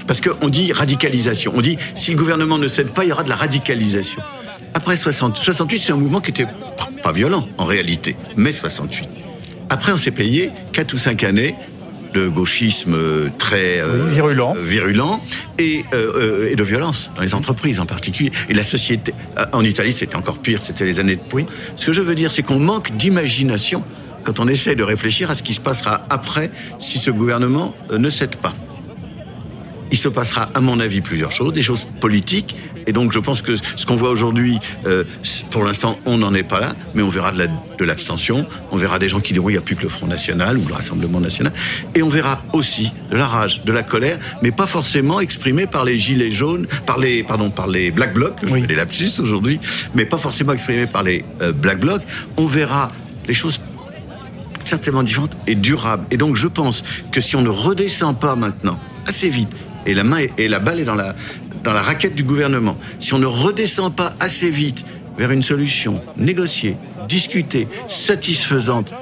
[0.07, 1.53] Parce qu'on dit radicalisation.
[1.55, 4.21] On dit si le gouvernement ne cède pas, il y aura de la radicalisation.
[4.73, 6.47] Après 60, 68, c'est un mouvement qui était
[7.03, 9.07] pas violent en réalité, mais 68.
[9.71, 11.55] Après, on s'est payé 4 ou 5 années
[12.13, 12.97] de gauchisme
[13.38, 15.21] très euh, virulent, euh, virulent
[15.57, 18.34] et, euh, et, de violence dans les entreprises en particulier.
[18.49, 19.13] Et la société,
[19.53, 21.21] en Italie, c'était encore pire, c'était les années de...
[21.31, 21.45] Oui.
[21.77, 23.86] Ce que je veux dire, c'est qu'on manque d'imagination
[24.25, 28.10] quand on essaie de réfléchir à ce qui se passera après si ce gouvernement ne
[28.10, 28.53] cède pas
[29.91, 32.56] il se passera, à mon avis, plusieurs choses, des choses politiques.
[32.88, 35.04] Et donc, je pense que ce qu'on voit aujourd'hui, euh,
[35.51, 39.10] pour l'instant, on n'en est pas là, mais on verra de l'abstention, on verra des
[39.10, 41.54] gens qui diront il n'y a plus que le Front National ou le Rassemblement National,
[41.93, 45.86] et on verra aussi de la rage, de la colère, mais pas forcément exprimée par
[45.86, 48.65] les gilets jaunes, par les, pardon, par les Black Blocs, oui.
[48.67, 49.60] les lapsus aujourd'hui,
[49.93, 52.01] mais pas forcément exprimée par les euh, Black Blocs.
[52.38, 52.91] On verra
[53.27, 53.60] des choses
[54.63, 56.06] certainement différentes et durables.
[56.12, 59.49] Et donc, je pense que si on ne redescend pas maintenant, assez vite,
[59.85, 61.15] et la main et la balle est dans la
[61.63, 62.77] dans la raquette du gouvernement.
[62.99, 64.85] Si on ne redescend pas assez vite
[65.17, 68.93] vers une solution négociée, discutée, satisfaisante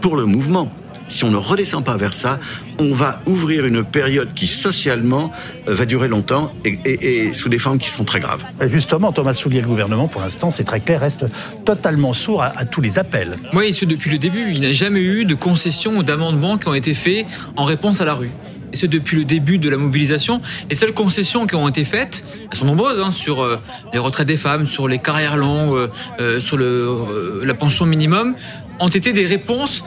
[0.00, 0.70] pour le mouvement,
[1.08, 2.40] si on ne redescend pas vers ça,
[2.80, 5.30] on va ouvrir une période qui socialement
[5.66, 8.44] va durer longtemps et, sous des formes qui sont très graves.
[8.62, 11.26] Justement, Thomas Soulier, le gouvernement, pour l'instant, c'est très clair, reste
[11.64, 13.36] totalement sourd à, tous les appels.
[13.54, 14.50] Oui, ce depuis le début.
[14.50, 17.24] Il n'y a jamais eu de concessions ou d'amendements qui ont été faits
[17.56, 18.30] en réponse à la rue
[18.72, 20.40] et ce depuis le début de la mobilisation.
[20.70, 23.60] Les seules concessions qui ont été faites, elles sont nombreuses, hein, sur euh,
[23.92, 28.34] les retraites des femmes, sur les carrières longues, euh, sur le, la pension minimum,
[28.78, 29.84] ont été des réponses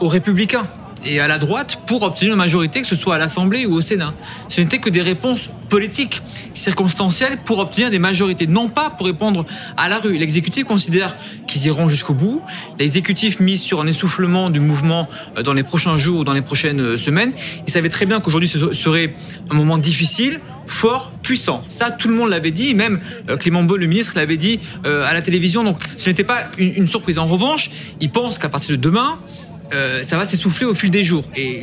[0.00, 0.66] aux républicains
[1.04, 3.80] et à la droite pour obtenir une majorité, que ce soit à l'Assemblée ou au
[3.80, 4.14] Sénat.
[4.48, 6.20] Ce n'était que des réponses politiques,
[6.54, 10.18] circonstancielles, pour obtenir des majorités, non pas pour répondre à la rue.
[10.18, 12.42] L'exécutif considère qu'ils iront jusqu'au bout.
[12.78, 16.42] L'exécutif mise sur un essoufflement du mouvement euh, dans les prochains jours ou dans les
[16.42, 17.32] prochaines euh, semaines.
[17.66, 19.14] Il savait très bien qu'aujourd'hui ce serait
[19.48, 21.62] un moment difficile, fort, puissant.
[21.68, 25.12] Ça, tout le monde l'avait dit, même euh, Clément Beaune, le ministre, l'avait dit à
[25.12, 25.64] la télévision.
[25.64, 27.18] Donc ce n'était pas une surprise.
[27.18, 29.18] En revanche, il pense qu'à partir de demain,
[29.72, 31.24] euh, ça va s'essouffler au fil des jours.
[31.36, 31.62] Et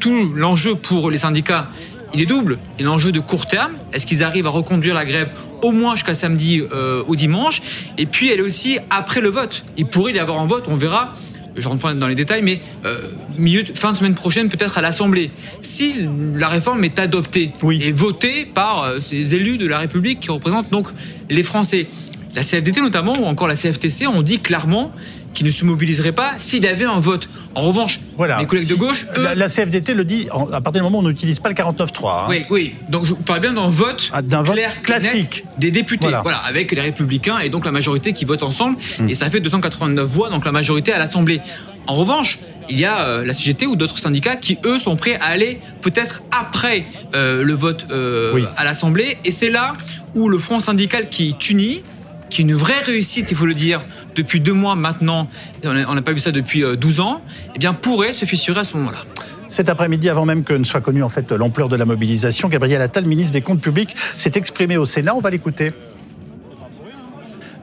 [0.00, 1.68] tout l'enjeu pour les syndicats,
[2.14, 2.58] il est double.
[2.78, 3.74] Il y a l'enjeu de court terme.
[3.92, 5.30] Est-ce qu'ils arrivent à reconduire la grève
[5.62, 7.60] au moins jusqu'à samedi euh, ou dimanche?
[7.98, 9.64] Et puis elle est aussi après le vote.
[9.76, 11.12] Il pourrait y avoir un vote, on verra.
[11.56, 14.82] Je rentre pas dans les détails, mais euh, milieu, fin de semaine prochaine, peut-être à
[14.82, 15.30] l'Assemblée.
[15.62, 15.94] Si
[16.34, 20.88] la réforme est adoptée et votée par ces élus de la République qui représentent donc
[21.30, 21.86] les Français,
[22.36, 24.92] la CFDT notamment, ou encore la CFTC, ont dit clairement
[25.36, 27.28] qui ne se mobiliserait pas s'il y avait un vote.
[27.54, 28.38] En revanche, voilà.
[28.38, 31.08] les collègues de gauche, eux, la, CFDT le dit à partir du moment où on
[31.08, 32.08] n'utilise pas le 49.3.
[32.08, 32.26] Hein.
[32.30, 32.74] Oui, oui.
[32.88, 36.06] Donc je parle bien d'un vote, ah, d'un vote classique des députés.
[36.06, 36.38] Voilà.
[36.38, 38.78] avec les Républicains et donc la majorité qui vote ensemble.
[38.98, 39.10] Hmm.
[39.10, 41.42] Et ça fait 289 voix, donc la majorité à l'Assemblée.
[41.86, 42.38] En revanche,
[42.70, 45.60] il y a euh, la CGT ou d'autres syndicats qui, eux, sont prêts à aller
[45.82, 49.18] peut-être après euh, le vote euh, à l'Assemblée.
[49.26, 49.74] Et c'est là
[50.14, 51.82] où le front syndical qui est uni,
[52.30, 53.82] qui est une vraie réussite, il faut le dire,
[54.14, 55.28] depuis deux mois maintenant,
[55.64, 57.22] on n'a pas vu ça depuis 12 euh, ans,
[57.54, 58.98] eh bien pourrait se fissurer à ce moment-là.
[59.48, 62.82] Cet après-midi, avant même que ne soit connue en fait l'ampleur de la mobilisation, Gabriel
[62.82, 65.14] Attal, ministre des Comptes publics, s'est exprimé au Sénat.
[65.14, 65.72] On va l'écouter.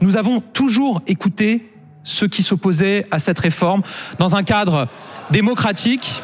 [0.00, 1.70] Nous avons toujours écouté
[2.02, 3.82] ceux qui s'opposaient à cette réforme
[4.18, 4.88] dans un cadre
[5.30, 6.22] démocratique,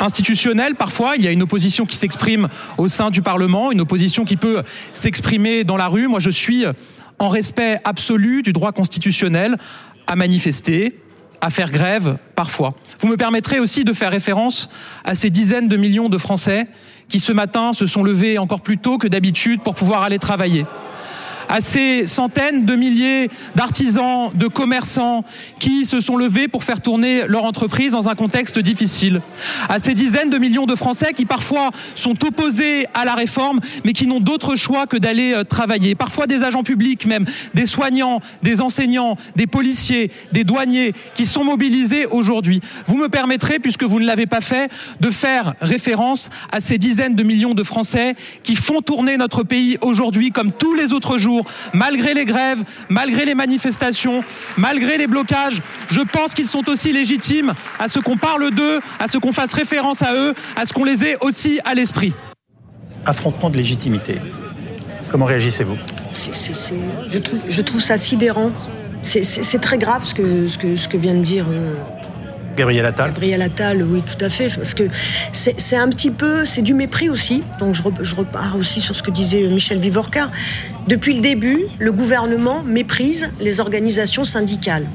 [0.00, 1.16] institutionnel parfois.
[1.16, 4.62] Il y a une opposition qui s'exprime au sein du Parlement, une opposition qui peut
[4.92, 6.08] s'exprimer dans la rue.
[6.08, 6.64] Moi, je suis
[7.20, 9.56] en respect absolu du droit constitutionnel
[10.08, 10.98] à manifester,
[11.40, 12.74] à faire grève parfois.
[12.98, 14.68] Vous me permettrez aussi de faire référence
[15.04, 16.66] à ces dizaines de millions de Français
[17.08, 20.64] qui ce matin se sont levés encore plus tôt que d'habitude pour pouvoir aller travailler
[21.50, 25.24] à ces centaines de milliers d'artisans, de commerçants
[25.58, 29.20] qui se sont levés pour faire tourner leur entreprise dans un contexte difficile,
[29.68, 33.92] à ces dizaines de millions de Français qui parfois sont opposés à la réforme, mais
[33.92, 38.20] qui n'ont d'autre choix que d'aller euh, travailler, parfois des agents publics même, des soignants,
[38.44, 42.60] des enseignants, des policiers, des douaniers qui sont mobilisés aujourd'hui.
[42.86, 47.16] Vous me permettrez, puisque vous ne l'avez pas fait, de faire référence à ces dizaines
[47.16, 51.39] de millions de Français qui font tourner notre pays aujourd'hui comme tous les autres jours
[51.72, 54.22] malgré les grèves, malgré les manifestations,
[54.56, 55.62] malgré les blocages.
[55.90, 59.52] Je pense qu'ils sont aussi légitimes à ce qu'on parle d'eux, à ce qu'on fasse
[59.54, 62.12] référence à eux, à ce qu'on les ait aussi à l'esprit.
[63.06, 64.20] Affrontement de légitimité.
[65.10, 65.76] Comment réagissez-vous?
[66.12, 68.52] Je, trouve, ça sidérant.
[69.02, 71.74] C'est très grave ce que, ce que, ce que vient de dire euh,
[72.56, 74.48] Gabriel Attal Gabriel Attal, oui, tout à fait.
[74.54, 74.84] Parce que
[75.32, 77.42] c'est un petit peu, c'est du mépris aussi.
[77.58, 80.30] Donc je, repars aussi sur ce que disait Michel Vivorca.
[80.86, 84.86] Depuis le début, le gouvernement méprise les organisations syndicales.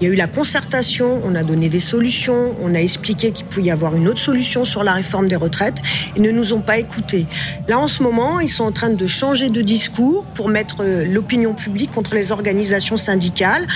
[0.00, 3.46] Il y a eu la concertation, on a donné des solutions, on a expliqué qu'il
[3.46, 5.82] pouvait y avoir une autre solution sur la réforme des retraites.
[6.14, 7.26] Ils ne nous ont pas écoutés.
[7.66, 11.04] Là, en ce moment, ils sont en train de changer de discours pour mettre euh,
[11.04, 13.66] l'opinion publique contre les organisations syndicales.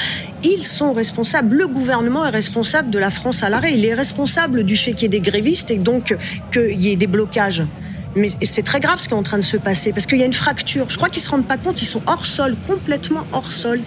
[0.44, 3.74] Ils sont responsables, le gouvernement est responsable de la France à l'arrêt.
[3.74, 6.16] Il est responsable du fait qu'il y ait des grévistes et donc
[6.50, 7.62] qu'il y ait des blocages.
[8.16, 10.22] Mais c'est très grave ce qui est en train de se passer parce qu'il y
[10.22, 10.87] a une fracture.
[10.88, 13.81] Je crois qu'ils se rendent pas compte, ils sont hors sol, complètement hors sol.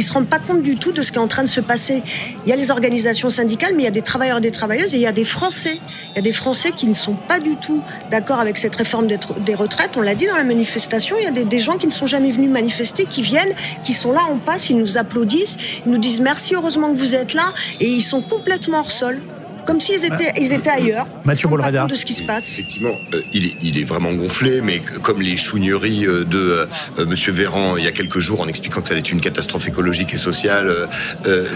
[0.00, 1.60] Ils se rendent pas compte du tout de ce qui est en train de se
[1.60, 2.02] passer.
[2.46, 4.94] Il y a les organisations syndicales, mais il y a des travailleurs et des travailleuses
[4.94, 5.78] et il y a des Français.
[6.12, 9.08] Il y a des Français qui ne sont pas du tout d'accord avec cette réforme
[9.08, 9.98] des retraites.
[9.98, 12.30] On l'a dit dans la manifestation, il y a des, gens qui ne sont jamais
[12.30, 16.22] venus manifester, qui viennent, qui sont là, on passe, ils nous applaudissent, ils nous disent
[16.22, 19.20] merci, heureusement que vous êtes là, et ils sont complètement hors sol
[19.66, 21.06] comme s'ils étaient, ils étaient ailleurs.
[21.24, 21.86] Mathieu Bolreda.
[21.86, 22.52] de ce qui se passe.
[22.52, 26.66] Effectivement, euh, il, est, il est vraiment gonflé, mais comme les chouigneries euh, de
[26.98, 29.20] euh, Monsieur Véran il y a quelques jours en expliquant que ça allait être une
[29.20, 30.88] catastrophe écoulogique et sociale.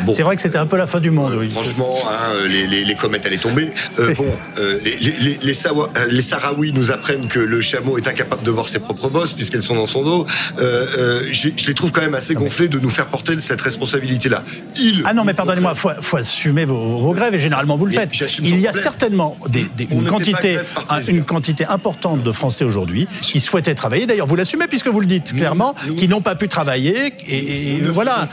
[0.04, 1.34] bon, c'est vrai que c'était un peu la fin du monde.
[1.38, 1.50] Oui.
[1.50, 3.70] Franchement, hein, les, les, les, comètes allaient tomber.
[3.98, 4.36] bon,
[4.84, 5.54] les, les, les,
[6.10, 9.62] les Sahraouis nous apprennent que le chameau est incapable de voir ses propres bosses puisqu'elles
[9.62, 10.26] sont dans son dos.
[10.58, 14.42] je, je les trouve quand même assez gonflés de nous faire porter cette responsabilité-là.
[14.76, 17.92] Il, ah non, mais pardonnez-moi, faut, faut assumer vos, vos grèves et généralement vous le
[17.94, 18.38] faites.
[18.40, 20.58] Il y a certainement des, une, quantité,
[21.08, 24.06] une quantité importante de Français aujourd'hui qui souhaitaient travailler.
[24.06, 27.14] D'ailleurs, vous l'assumez puisque vous le dites clairement, qui n'ont pas pu travailler.
[27.28, 28.28] Et, voilà.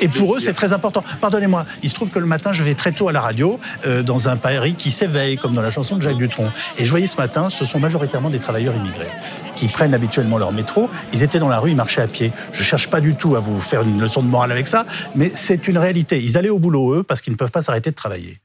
[0.00, 1.02] Et, pour eux, c'est très important.
[1.20, 4.02] Pardonnez-moi, il se trouve que le matin, je vais très tôt à la radio euh,
[4.02, 6.50] dans un Paris qui s'éveille, comme dans la chanson de Jacques Dutronc.
[6.78, 9.10] Et je voyais ce matin, ce sont majoritairement des travailleurs immigrés
[9.56, 10.88] qui prennent habituellement leur métro.
[11.12, 12.32] Ils étaient dans la rue, ils marchaient à pied.
[12.52, 15.32] Je cherche pas du tout à vous faire une leçon de morale avec ça, mais
[15.34, 16.22] c'est une réalité.
[16.22, 18.38] Ils allaient au boulot eux parce qu'ils ne peuvent pas s'arrêter de travailler.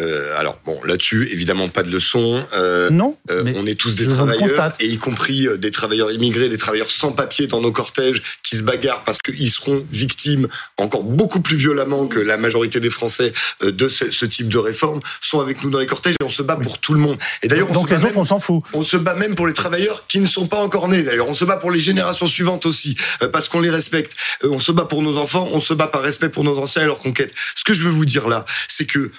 [0.00, 2.44] Euh, alors bon, là-dessus, évidemment, pas de leçon.
[2.54, 3.16] Euh, non.
[3.30, 7.12] Euh, on est tous des travailleurs, et y compris des travailleurs immigrés, des travailleurs sans
[7.12, 12.06] papier dans nos cortèges qui se bagarrent parce qu'ils seront victimes encore beaucoup plus violemment
[12.06, 13.32] que la majorité des Français
[13.62, 16.56] de ce, type de réforme, sont avec nous dans les cortèges et on se bat
[16.56, 17.18] pour tout le monde.
[17.42, 18.62] Et d'ailleurs, donc les autres, on s'en fout.
[18.72, 21.02] On se bat même pour les travailleurs qui ne sont pas encore nés.
[21.02, 22.96] D'ailleurs, on se bat pour les générations suivantes aussi
[23.32, 24.12] parce qu'on les respecte.
[24.42, 26.86] on se bat pour nos enfants, on se bat par respect pour nos anciens et
[26.86, 27.32] leur conquête.
[27.54, 29.10] Ce que je veux vous dire là, c'est que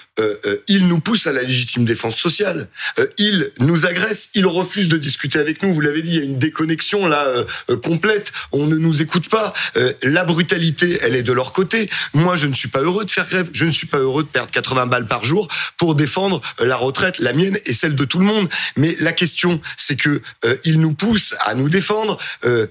[0.46, 2.68] euh, il nous pousse à la légitime défense sociale.
[2.98, 5.72] Euh, il nous agresse, il refuse de discuter avec nous.
[5.72, 8.32] Vous l'avez dit, il y a une déconnexion là euh, complète.
[8.52, 9.52] On ne nous écoute pas.
[10.02, 11.88] la brutalité, elle est de leur côté.
[12.12, 13.48] Moi, je ne suis pas heureux de faire grève.
[13.52, 17.18] Je ne suis pas heureux de perdre 80 balles par jour pour défendre la retraite,
[17.18, 18.48] la mienne et celle de tout le monde.
[18.76, 20.20] Mais la question, c'est que
[20.64, 22.18] il nous pousse à nous défendre.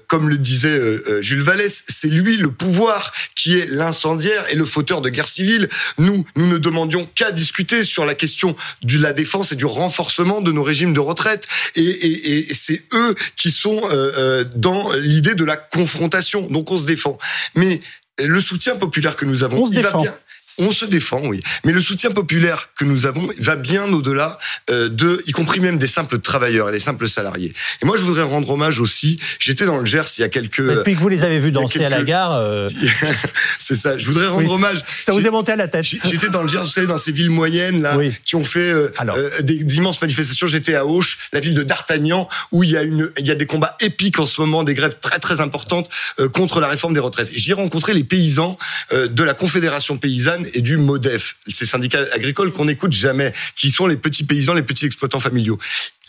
[0.08, 0.80] comme le disait
[1.22, 5.70] Jules Vallès, c'est lui le pouvoir qui est l'incendiaire et le fauteur de guerre civile.
[5.98, 7.53] Nous, nous ne demandions qu'à discuter
[7.84, 11.48] sur la question de la défense et du renforcement de nos régimes de retraite.
[11.76, 16.48] Et, c'est eux qui sont euh, euh, dans l'idée de la confrontation.
[16.48, 17.18] Donc on se défend.
[17.56, 17.80] Mais
[18.22, 20.06] le soutien populaire que nous avons, on se défend.
[20.60, 21.42] On se défend, oui.
[21.64, 24.38] Mais le soutien populaire que nous avons va bien au-delà
[24.70, 27.54] euh, de, y compris même des simples travailleurs et des simples salariés.
[27.82, 29.20] Et moi, je voudrais rendre hommage aussi.
[29.40, 30.62] J'étais dans le Gers il y a quelques.
[30.62, 32.34] Depuis que vous les avez vus danser à la gare.
[32.34, 32.70] Euh,
[33.60, 33.98] c'est ça.
[33.98, 34.84] Je voudrais rendre hommage.
[35.04, 35.86] Ça vous est monté à la tête.
[35.86, 38.92] J'étais dans le Gers, vous savez, dans ces villes moyennes là, qui ont fait euh,
[39.42, 40.46] d'immenses manifestations.
[40.46, 43.36] J'étais à Auch, la ville de D'Artagnan, où il y a une, il y a
[43.36, 45.90] des combats épiques en ce moment, des grèves très très importantes
[46.34, 47.30] contre la réforme des retraites.
[47.32, 48.58] J'y ai rencontré les paysans
[48.92, 53.88] de la Confédération paysanne et du MODEF, ces syndicats agricoles qu'on n'écoute jamais, qui sont
[53.88, 55.60] les petits paysans, les petits exploitants familiaux.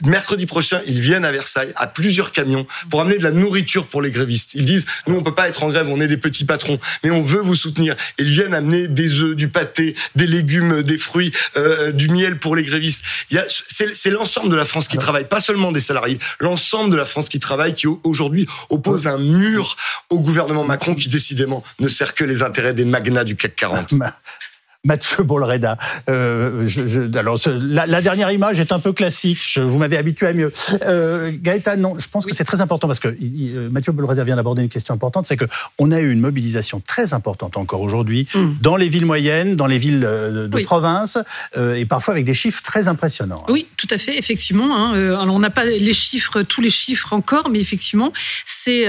[0.03, 4.03] Mercredi prochain, ils viennent à Versailles à plusieurs camions pour amener de la nourriture pour
[4.03, 4.51] les grévistes.
[4.55, 7.13] Ils disent nous on peut pas être en grève, on est des petits patrons, mais
[7.13, 7.95] on veut vous soutenir.
[8.19, 12.57] Ils viennent amener des œufs, du pâté, des légumes, des fruits, euh, du miel pour
[12.57, 13.03] les grévistes.
[13.31, 16.91] Il y a c'est l'ensemble de la France qui travaille, pas seulement des salariés, l'ensemble
[16.91, 19.77] de la France qui travaille, qui aujourd'hui oppose un mur
[20.11, 23.95] au gouvernement Macron qui décidément ne sert que les intérêts des magnats du CAC 40.
[24.85, 25.77] Mathieu Bolreda.
[26.09, 29.39] Euh, je, alors, la, dernière image est un peu classique.
[29.47, 30.53] Je, vous m'avez habitué à mieux.
[30.83, 34.37] Euh, Gaëtan, non, je pense que c'est très important parce que euh, Mathieu Bolreda vient
[34.37, 35.47] d'aborder une question importante, c'est que
[35.79, 38.55] on a eu une mobilisation très importante encore aujourd'hui mm.
[38.61, 41.19] dans les villes moyennes, dans les villes euh, de province,
[41.57, 43.45] euh, et parfois avec des chiffres très impressionnants.
[43.49, 44.77] Oui, tout à fait, effectivement.
[44.77, 44.93] Hein.
[44.95, 48.13] alors, on n'a pas les chiffres, tous les chiffres encore, mais effectivement,
[48.45, 48.85] c'est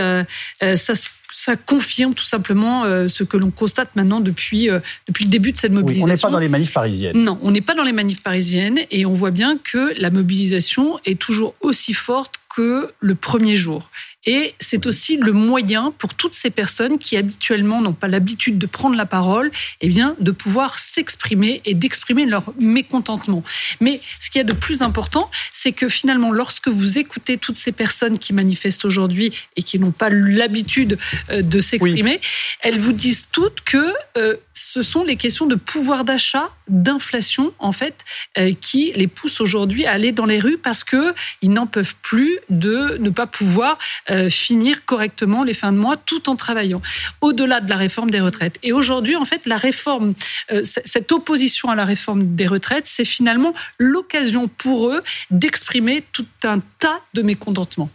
[0.59, 5.25] ça se ça confirme tout simplement euh, ce que l'on constate maintenant depuis, euh, depuis
[5.25, 6.05] le début de cette mobilisation.
[6.05, 7.17] on n'est pas dans les manifs parisiennes.
[7.17, 10.97] Non, on n'est pas dans les manifs parisiennes et on voit bien que la mobilisation
[11.05, 13.87] est toujours aussi forte que le premier jour.
[14.25, 18.65] Et c'est aussi le moyen pour toutes ces personnes qui habituellement n'ont pas l'habitude de
[18.65, 23.43] prendre la parole, eh bien, de pouvoir s'exprimer et d'exprimer leur mécontentement.
[23.81, 27.71] Mais ce qui est de plus important, c'est que finalement, lorsque vous écoutez toutes ces
[27.71, 30.97] personnes qui manifestent aujourd'hui et qui n'ont pas l'habitude
[31.29, 32.19] euh, de s'exprimer,
[32.61, 34.35] elles vous disent toutes que euh,
[34.65, 37.95] ce sont les questions de pouvoir d'achat, d'inflation, en fait,
[38.37, 41.95] euh, qui les poussent aujourd'hui à aller dans les rues parce que ils n'en peuvent
[42.01, 43.77] plus de ne pas pouvoir
[44.09, 46.81] euh, finir correctement les fins de mois tout en travaillant,
[47.21, 48.57] au-delà de la réforme des retraites.
[48.63, 50.13] Et aujourd'hui, en fait, la réforme,
[50.51, 56.25] euh, cette opposition à la réforme des retraites, c'est finalement l'occasion pour eux d'exprimer tout
[56.43, 57.89] un tas de mécontentements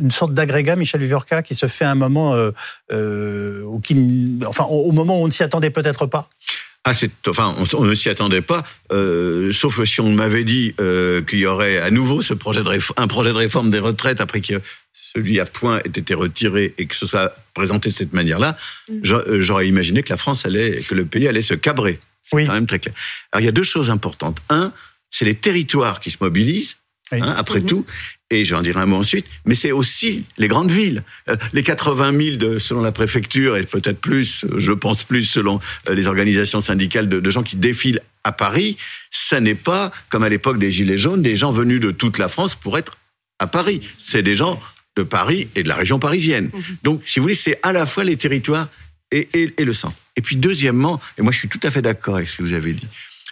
[0.00, 2.50] une sorte d'agrégat, Michel Vivorca, qui se fait à un moment, euh,
[2.92, 3.64] euh,
[4.46, 6.28] enfin, au, moment où on ne s'y attendait peut-être pas
[6.86, 11.22] ah, c'est, enfin, on, ne s'y attendait pas, euh, sauf si on m'avait dit euh,
[11.22, 14.42] qu'il y aurait à nouveau ce projet de un projet de réforme des retraites après
[14.42, 14.60] que
[14.92, 18.58] celui à point ait été retiré et que ce soit présenté de cette manière-là.
[18.90, 19.38] Mm.
[19.40, 22.00] J'aurais imaginé que la France allait, que le pays allait se cabrer.
[22.22, 22.94] C'est quand même très clair.
[23.32, 24.42] Alors il y a deux choses importantes.
[24.50, 24.70] Un,
[25.08, 26.76] c'est les territoires qui se mobilisent.
[27.12, 27.66] Hein, après mhm.
[27.66, 27.86] tout,
[28.30, 31.04] et j'en dirai un mot ensuite, mais c'est aussi les grandes villes.
[31.28, 35.60] Euh, les 80 000 de, selon la préfecture, et peut-être plus, je pense plus selon
[35.88, 38.78] euh, les organisations syndicales de, de gens qui défilent à Paris,
[39.10, 42.28] ça n'est pas, comme à l'époque des Gilets jaunes, des gens venus de toute la
[42.28, 42.96] France pour être
[43.38, 43.80] à Paris.
[43.98, 44.58] C'est des gens
[44.96, 46.50] de Paris et de la région parisienne.
[46.54, 46.62] Mhm.
[46.84, 48.68] Donc, si vous voulez, c'est à la fois les territoires
[49.12, 49.96] et, et, et le centre.
[50.16, 52.54] Et puis, deuxièmement, et moi je suis tout à fait d'accord avec ce que vous
[52.54, 52.86] avez dit,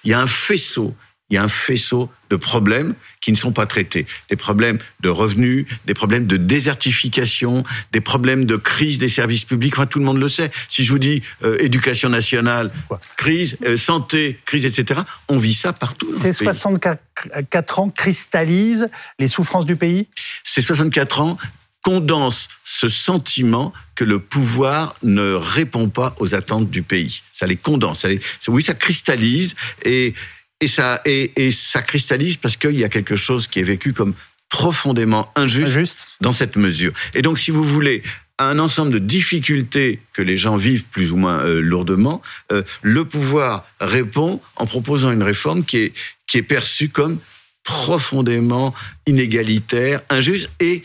[0.04, 0.94] il y a un faisceau
[1.32, 4.06] il y a un faisceau de problèmes qui ne sont pas traités.
[4.28, 9.72] Des problèmes de revenus, des problèmes de désertification, des problèmes de crise des services publics.
[9.74, 10.50] Enfin, tout le monde le sait.
[10.68, 12.70] Si je vous dis euh, éducation nationale,
[13.16, 16.06] crise, euh, santé, crise, etc., on vit ça partout.
[16.06, 20.08] Ces 64 ans cristallisent les souffrances du pays?
[20.44, 21.38] Ces 64 ans
[21.80, 27.22] condensent ce sentiment que le pouvoir ne répond pas aux attentes du pays.
[27.32, 28.00] Ça les condense.
[28.00, 28.08] Ça
[28.48, 30.14] oui, ça cristallise et
[30.62, 34.14] et ça, et, ça cristallise parce qu'il y a quelque chose qui est vécu comme
[34.48, 36.92] profondément injuste, dans cette mesure.
[37.14, 38.02] Et donc, si vous voulez,
[38.38, 42.22] un ensemble de difficultés que les gens vivent plus ou moins euh, lourdement,
[42.52, 45.92] euh, le pouvoir répond en proposant une réforme qui est,
[46.26, 47.18] qui est perçue comme
[47.64, 48.74] profondément
[49.06, 50.82] inégalitaire, injuste et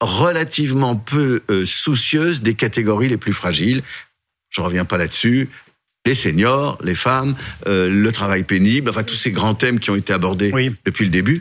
[0.00, 3.82] relativement peu euh, soucieuse des catégories les plus fragiles.
[4.50, 5.48] Je reviens pas là-dessus
[6.06, 7.34] les seniors, les femmes,
[7.66, 10.52] euh, le travail pénible, enfin tous ces grands thèmes qui ont été abordés
[10.84, 11.40] depuis le début.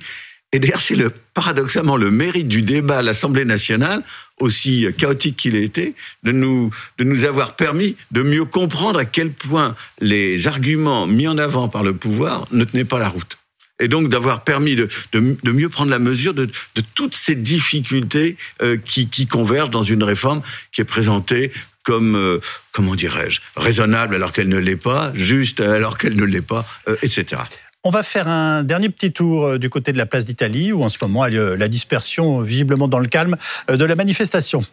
[0.51, 4.03] Et d'ailleurs, c'est le, paradoxalement le mérite du débat à l'Assemblée nationale,
[4.39, 5.93] aussi chaotique qu'il ait été,
[6.23, 11.27] de nous, de nous avoir permis de mieux comprendre à quel point les arguments mis
[11.27, 13.37] en avant par le pouvoir ne tenaient pas la route.
[13.81, 17.35] Et donc d'avoir permis de, de, de, mieux prendre la mesure de, de toutes ces
[17.35, 20.41] difficultés euh, qui, qui convergent dans une réforme
[20.73, 21.51] qui est présentée
[21.89, 22.39] comme, euh,
[22.71, 26.95] comment dirais-je, raisonnable alors qu'elle ne l'est pas, juste alors qu'elle ne l'est pas, euh,
[27.01, 27.41] etc.
[27.83, 30.83] On va faire un dernier petit tour euh, du côté de la place d'Italie, où
[30.83, 34.63] en ce moment, a la dispersion, visiblement dans le calme, de la manifestation.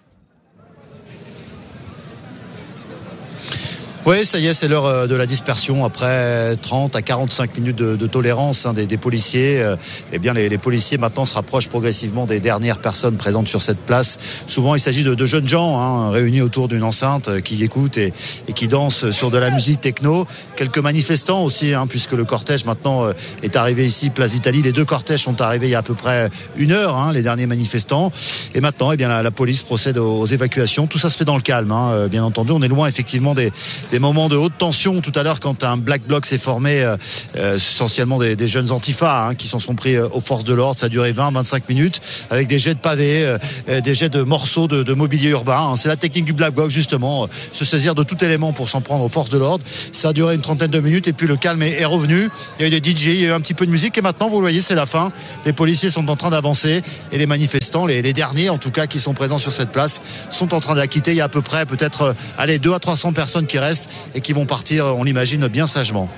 [4.06, 7.74] Oui, ça y est, c'est l'heure euh, de la dispersion après 30 à 45 minutes
[7.74, 9.60] de, tolérance hein, des, policiers.
[9.60, 9.74] Euh,
[10.12, 14.20] eh bien, les, policiers maintenant se rapprochent progressivement des dernières personnes présentes sur cette place.
[14.46, 18.12] Souvent, il s'agit de, jeunes gens hein, réunis autour d'une enceinte euh, qui écoutent et,
[18.54, 20.24] qui dansent sur de la musique techno.
[20.54, 23.10] Quelques manifestants aussi, hein, puisque le cortège maintenant
[23.42, 24.62] est arrivé ici, place d'Italie.
[24.62, 27.48] Les deux cortèges sont arrivés il y a à peu près une heure, les derniers
[27.48, 28.12] manifestants.
[28.54, 30.86] Et maintenant, eh bien, la, police procède aux, évacuations.
[30.86, 31.74] Tout ça se fait dans le calme,
[32.08, 32.52] bien entendu.
[32.52, 33.50] On est loin effectivement des
[33.98, 36.96] moments de haute tension tout à l'heure quand un black bloc s'est formé, euh,
[37.36, 40.54] euh, essentiellement des, des, jeunes antifas hein, qui s'en sont pris euh, aux forces de
[40.54, 40.78] l'ordre.
[40.78, 43.36] Ça a duré 20-25 minutes avec des jets de pavés,
[43.68, 45.72] des jets de morceaux de, mobilier urbain.
[45.72, 45.76] Hein.
[45.76, 49.04] C'est la technique du black bloc justement, se saisir de tout élément pour s'en prendre
[49.04, 49.64] aux forces de l'ordre.
[49.92, 52.28] Ça a duré une trentaine de minutes et puis le calme est, revenu.
[52.58, 53.96] Il y a eu des DJ, il y a eu un petit peu de musique
[53.98, 55.12] et maintenant vous le voyez c'est la fin.
[55.44, 56.82] Les policiers sont en train d'avancer
[57.12, 60.02] et les manifestants, les, les, derniers en tout cas qui sont présents sur cette place,
[60.30, 61.12] sont en train de la quitter.
[61.12, 64.20] Il y a à peu près peut-être allez deux à 300 personnes qui restent et
[64.20, 66.08] qui vont partir, on l'imagine, bien sagement.